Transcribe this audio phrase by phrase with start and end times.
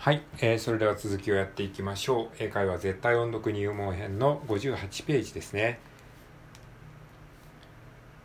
[0.00, 2.28] はい、えーそれでは続きをやっていきましょう。
[2.38, 5.78] 英会話絶対音読入門編の58ページですね。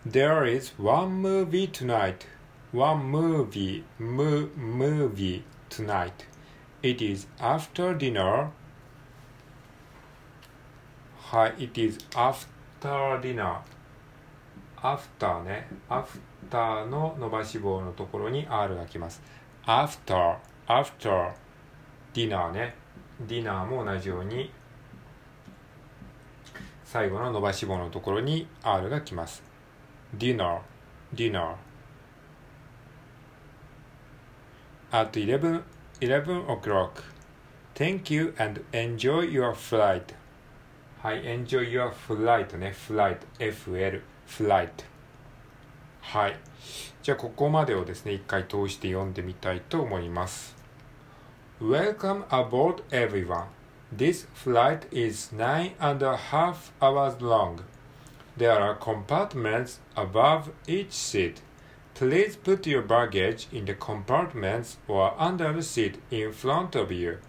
[0.10, 2.20] There is one movie tonight.
[2.72, 6.14] One movie, mo movie tonight.
[6.82, 8.52] It is after dinner.
[11.20, 13.58] はい、it is after dinner.
[14.82, 19.22] after ね、after の伸ばし棒のところに R が来ます。
[19.66, 20.38] after,
[20.68, 21.34] after
[22.16, 22.74] ディナーね。
[23.28, 24.50] ディナーも同じように
[26.84, 29.44] 最後の伸ばし棒のところに R が来ます。
[30.14, 30.60] ディナー。
[31.14, 31.56] ディナー。
[34.92, 35.62] at 11,
[36.48, 37.04] o'clock.
[37.74, 40.14] Thank you and enjoy your flight.
[41.02, 42.72] はい enjoy your flight ね。
[42.72, 44.70] フライと fl フライ
[46.00, 46.40] はい。
[47.04, 50.65] じゃあここまでをですね一回通して読んでみたいと思います。
[51.62, 53.48] Welcome aboard everyone.
[53.90, 57.64] This flight is nine and a half hours long.
[58.36, 61.40] There are compartments above each seat.
[61.94, 67.20] Please put your baggage in the compartments or under the seat in front of you.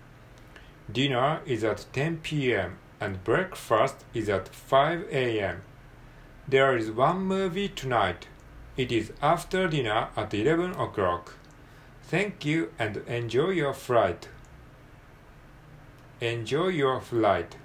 [0.91, 2.79] Dinner is at 10 p.m.
[3.01, 5.63] and breakfast is at 5 a.m.
[6.49, 8.27] There is one movie tonight.
[8.77, 11.35] It is after dinner at 11 o'clock.
[12.11, 14.29] Thank you and enjoy your flight.
[16.21, 17.57] Enjoy your flight.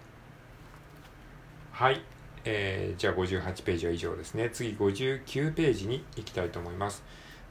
[1.71, 2.01] はい、
[2.43, 4.49] えーじゃあ58ページは以上ですね。
[4.51, 7.03] 次59ページに行きたいと思います。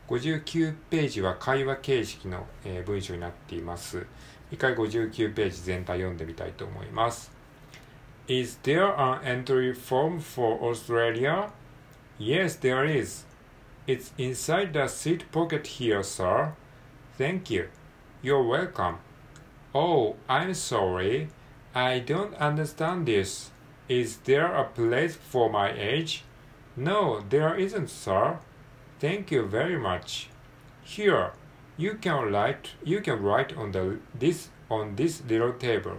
[0.09, 4.05] 59ページは会話形式の、えー文章になっています。
[4.51, 7.31] 一回59ページ全体読んでみたいと思います。
[8.27, 11.51] Is there an entry form for Australia?
[12.19, 13.27] Yes, there is.
[13.87, 16.53] It's inside the seat pocket here, sir.
[17.20, 17.70] Thank you.
[18.22, 18.98] You're welcome.
[19.74, 21.30] Oh, I'm sorry.
[21.74, 23.52] I don't understand this.
[23.88, 26.24] Is there a place for my age?
[26.76, 28.40] No, there isn't, sir.
[29.00, 30.30] Thank you very much.
[30.84, 31.34] Here,
[31.78, 35.98] you can write you can write on the this on this little table.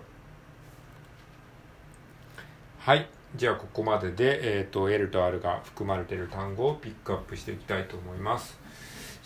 [2.78, 3.08] はい。
[3.34, 8.56] じゃあ、ここまでで、えっ、と、L と R が含まれている単語をピックアップしていきたいと思います。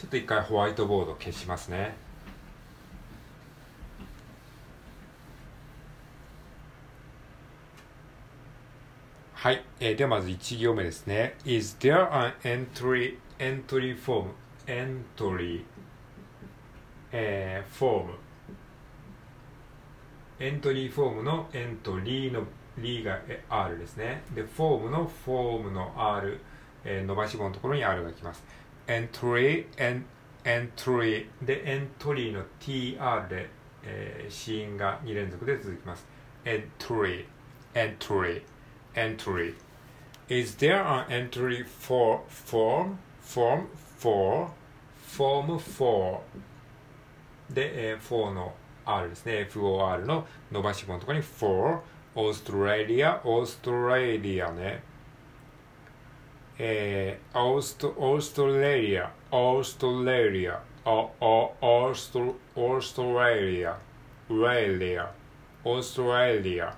[0.05, 1.95] ょっと一回ホワイトボード消しますね。
[9.33, 9.63] はい。
[9.79, 11.35] えーではまず1行目ですね。
[11.45, 14.27] Is there an entry, entry form?
[14.67, 15.63] Entry,
[17.11, 18.13] えー、フォーム。
[20.39, 22.43] エントリーフォームのエントリーの
[22.77, 24.23] リーが R ですね。
[24.35, 26.39] で、フォームのフォームの R、
[26.83, 28.43] えー伸ばし棒のところに R が来ます。
[28.87, 30.05] エントリー、エン
[30.43, 31.27] エントリー。
[31.41, 33.49] で、エントリーの TR で、
[33.83, 36.05] えー、子音が2連続で続きます。
[36.45, 37.25] エントリー、
[37.73, 38.41] エントリー、
[38.93, 39.55] エントリー。
[40.27, 43.65] Is there an entry for form, form,
[43.97, 44.49] for,
[45.07, 46.19] form for?
[47.49, 48.53] で、えー、for の
[48.85, 49.49] R ですね。
[49.51, 51.79] FOR の伸ばし棒のところに for,
[52.15, 54.83] Australia, Australia ね。
[56.57, 62.19] えー、オースト、オーストラリア、オーストラリア、オオオースト、
[62.55, 63.77] オーストラリア、
[64.29, 65.11] ラリア、
[65.65, 66.73] オーストラリア。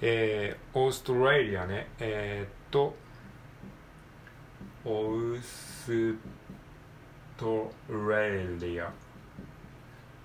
[0.00, 2.94] えー、オーストラリアね、えー、っと、
[4.84, 6.14] オース
[7.36, 8.28] トラ
[8.60, 8.92] リア。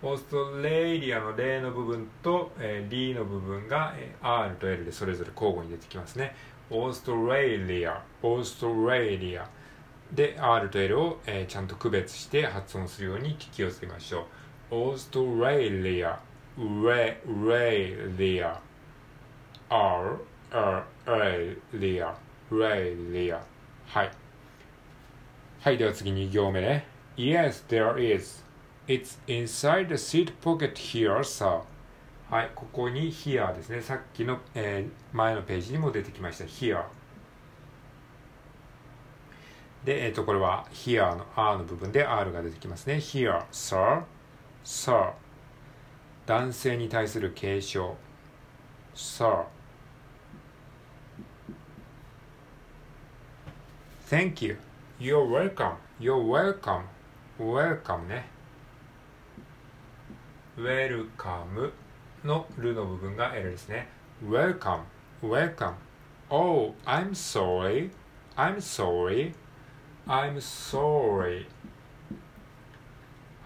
[0.01, 6.35] オーストラリアの例の部分と、えー、リの部分が、えー R と L でそれぞれ交互に出てきますね。
[6.69, 9.49] オーストラリア、オーストラリア。
[10.13, 14.27] で、R と L を、えーちゃんと区別して発音するように気をつけましょ
[14.71, 14.75] う。
[14.75, 16.17] オーストラリア、
[16.57, 18.61] レ、レリア。
[19.69, 20.17] R,
[20.51, 22.15] R, R, リア、
[22.51, 23.43] レリア。
[23.87, 24.11] はい。
[25.59, 26.87] はい、では次2行目ね。
[27.17, 28.47] Yes, there is.
[28.89, 31.61] It's inside the seat pocket here, sir.
[32.27, 33.81] はい、ここに here ですね。
[33.83, 36.83] さっきの、えー前のページにも出てきました here。
[39.85, 42.95] で、えっ、と、これは here の R の部分で R が出てきますね。
[42.95, 44.01] here, sir,
[44.63, 45.13] sir。
[46.25, 47.95] 男性に対する継承。
[48.95, 49.45] sir。
[54.09, 54.57] Thank you.
[54.99, 55.75] You're welcome.
[55.99, 56.85] You're welcome.
[57.37, 58.38] Welcome ね。
[60.59, 61.71] Welcome
[62.23, 63.87] のるの部分が L ですね。
[64.23, 64.81] Welcome.
[65.21, 65.73] Welcome.
[66.29, 67.91] Oh, I'm sorry.
[68.35, 69.33] I'm sorry.
[70.05, 71.45] I'm sorry.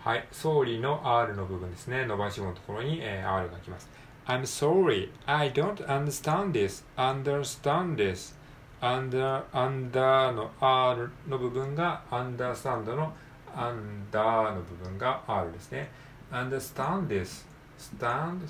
[0.03, 2.05] はい、sorry の R の部分ですね。
[2.05, 3.89] 伸ばし棒のところに、えー、R が来ます。
[4.25, 8.35] I'm sorry, I don't understand this, understand this.
[8.83, 13.13] under, under の R の部分が understand の
[13.55, 15.89] under の部分が R ですね。
[16.32, 17.44] understand this,
[17.76, 18.40] stand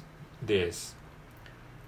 [0.43, 0.95] this.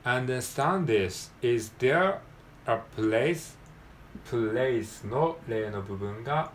[0.05, 1.31] understand this.
[1.43, 2.21] Is there
[2.67, 3.57] a place?
[4.29, 6.51] place の例の部分が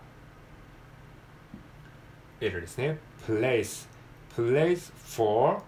[2.41, 2.99] L ですね。
[3.27, 3.87] place
[4.35, 5.61] place for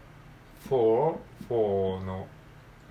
[0.68, 1.18] for
[1.48, 2.28] for の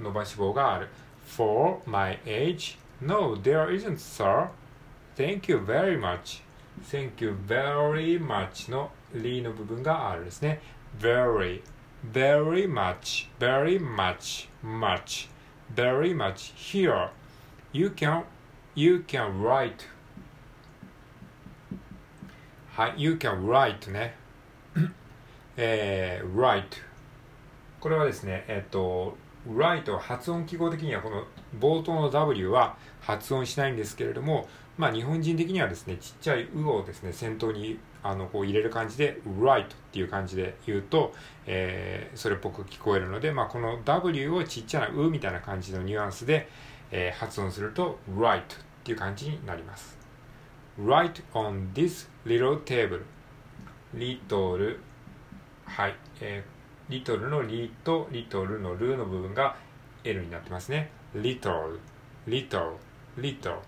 [0.01, 0.89] 伸ばし棒がある。
[1.27, 4.49] for my age No, there isn't, sir.
[5.17, 6.43] Thank you very much.
[6.91, 10.62] Thank you very much の りの部分があるですね。
[11.00, 11.62] very,
[12.12, 15.30] very much, very much, much,
[15.74, 16.54] very much.
[16.56, 17.10] Here,
[17.74, 18.24] you can,
[18.76, 19.74] you can write.
[22.74, 24.16] はい、you can write ね。
[25.58, 26.64] えー、write。
[27.80, 29.18] これはですね、えっ、と、
[29.48, 31.26] write は発音記号的にはこの
[31.60, 34.48] 冒頭の W は発音しないんですけれども、
[34.78, 41.14] まあ日本人的にはですね、ちっちゃい「う」をですね、先頭にあのこう入れる感じで right っていう感じで言うと、
[41.46, 46.48] えー、それっぽく聞こえるので、まあこの W をちっちゃな「う」みたいな感じのニュアンスで、
[46.92, 48.44] えー、発音すると right っ
[48.84, 49.98] ていう感じになります。
[50.80, 53.02] right on this little table.
[53.96, 54.78] little
[55.66, 56.62] はい、えー
[56.92, 59.56] リトルのリとリトルのルの部分が
[60.04, 60.92] L になってますね。
[61.16, 61.80] little,
[62.28, 62.74] little,
[63.18, 63.60] little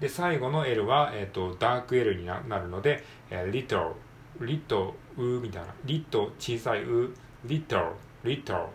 [0.00, 3.92] で、最後の L は、えっ、と、ダーク L になるので、えー、little,
[4.40, 4.92] little,
[5.40, 5.74] みたいな。
[5.84, 7.14] リと小さい u,
[7.46, 7.92] little,
[8.24, 8.66] little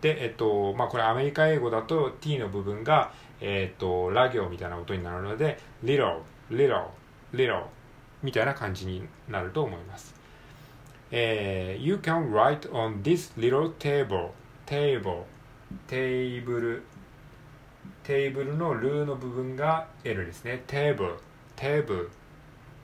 [0.00, 6.86] で、えっ、と、まあ、これアメリカ英語だと t の部分が、えっ、と、ラ行みたいな音になるので、little, little,
[7.32, 7.64] little
[8.22, 10.14] みたいな感じになると思います。
[11.12, 14.30] えー、You can write on this little table
[14.66, 15.24] table
[15.86, 16.82] テーブル
[18.04, 21.16] テーブルのルーの部分が L ですね table
[21.56, 22.08] table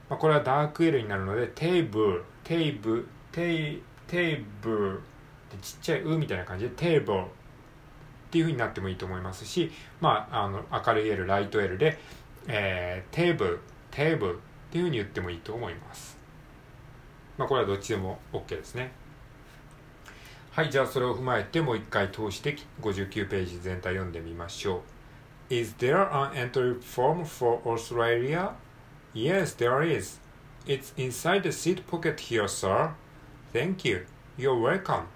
[0.08, 5.00] まあ、これはダーク L になるので table table ta table
[5.60, 7.24] ちっちゃい「う」みたいな感じでテーブルっ
[8.30, 9.70] ていうふうになってもいいと思いますし、
[10.00, 11.98] まあ、あの明るい L ライト L で、
[12.46, 13.60] えー、テーブル
[13.90, 14.38] テーブルっ
[14.70, 16.18] ていうふうに言ってもいいと思います
[17.38, 18.90] まあ、これはどっちでも OK ですね。
[20.50, 24.97] はい、じゃあそれを踏まえてもう一回通して59ページ全体読んでみましょう。
[25.49, 28.53] Is there an entry form for Australia?
[29.13, 30.17] Yes, there is.
[30.65, 32.93] It's inside the seat pocket here, sir.
[33.51, 34.05] Thank you.
[34.37, 35.07] You're welcome.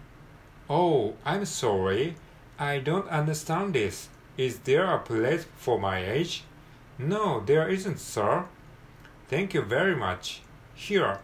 [0.70, 2.16] Oh, I'm sorry.
[2.60, 4.10] I don't understand this.
[4.38, 6.44] Is there a place for my age?
[7.00, 8.46] No, there isn't, sir.
[9.30, 10.42] Thank you very much.
[10.76, 11.20] Here,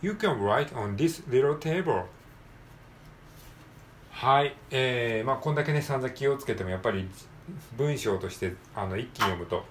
[0.00, 2.04] You can write on this little table.
[4.12, 7.08] はい、えー、まあこんだけね散々気をつけてもやっぱり
[7.77, 9.63] 文章としてあの一気に読むと、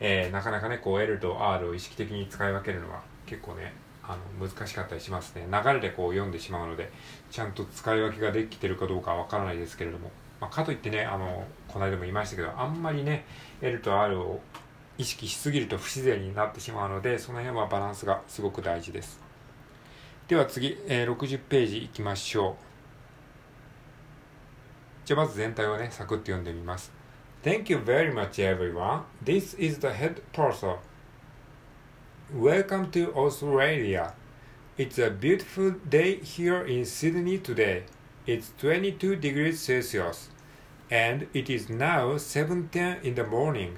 [0.00, 3.72] えー、なかなかねこう L と R を意識的に使い分けるのは結構ね
[4.02, 6.90] あの難しかったりしますね流れでこう読んでしまうので
[7.30, 13.24] ちゃんと使い分けができてるかどうかはわからないですけれども、まあ、かといってねあのこの間も言いましたけどあんまりね
[13.60, 14.40] L と R を
[14.98, 19.30] 意識しすぎると不自然になってしまうのでその辺はバランスがすごく大事です
[20.30, 22.54] では次、えー、60ページいきましょう。
[25.04, 26.92] じゃあまず全体をね、サクッと読んでみます。
[27.43, 29.03] Thank you very much everyone.
[29.21, 30.79] This is the head parcel.
[32.33, 34.13] Welcome to Australia.
[34.77, 37.83] It's a beautiful day here in Sydney today.
[38.25, 40.29] It's 22 degrees Celsius
[40.89, 43.77] and it is now 7:10 in the morning.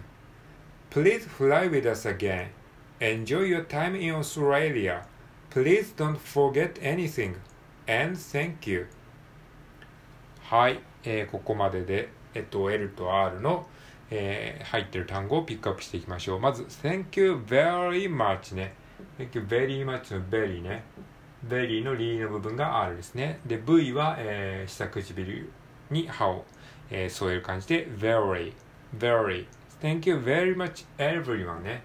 [0.90, 2.50] Please fly with us again.
[3.00, 5.06] Enjoy your time in Australia.
[5.50, 7.36] Please don't forget anything
[7.88, 8.88] and thank you
[10.50, 13.67] はい、えー、ここまでで、 えっと、L と R の、
[14.11, 16.41] えー、入ってる単語をピックアップしていきましょう。
[16.41, 18.75] まず Thank you very much ね。
[19.19, 20.85] Thank you very much の very ね。
[21.47, 23.41] very のリーの部分が R ですね。
[23.47, 25.51] で V は、えー、下唇
[25.91, 26.45] に歯を、
[26.91, 28.53] えー、添える感じで very
[28.99, 29.47] very
[29.81, 31.83] Thank you very much everyone ね。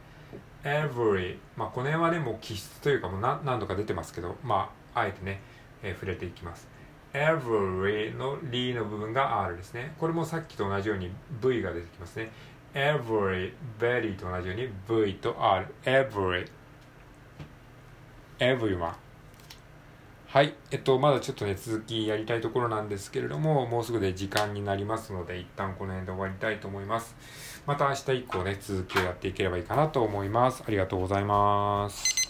[0.63, 5.41] every まあこの辺はねもう気質というかもう何度か出てますけどまああえてね、
[5.81, 6.76] えー、触れていきます。
[7.17, 12.29] Every の r の部分が R ですねこれもさっきと同じように V が出てきますね
[12.73, 16.47] every very と同じように V と R every
[18.39, 18.93] everyone
[20.27, 20.53] はい。
[20.71, 27.15] えっと、まだちょっとね、続きやりたいところなんですけれども、もうすぐで時間になりますので、一旦この辺で終わりたいと思います。
[27.65, 30.63] また明日以降ね、続きをやっていければいいかなと思います。
[30.67, 32.26] ありがとうございます。